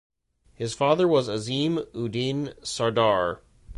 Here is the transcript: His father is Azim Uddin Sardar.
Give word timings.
His 0.55 0.73
father 0.73 1.07
is 1.13 1.27
Azim 1.27 1.77
Uddin 1.93 2.55
Sardar. 2.65 3.43